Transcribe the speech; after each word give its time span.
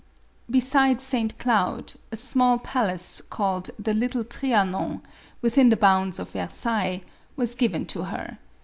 Besides 0.49 1.03
St. 1.03 1.37
Cloud, 1.37 1.93
a 2.11 2.15
small 2.15 2.57
palace 2.57 3.21
called 3.21 3.69
the 3.77 3.93
little 3.93 4.23
Trianon, 4.23 5.01
within 5.43 5.69
the 5.69 5.77
bounds 5.77 6.17
of 6.17 6.31
Versailles, 6.31 7.01
was 7.35 7.53
given 7.53 7.85
to 7.85 8.05
her. 8.05 8.39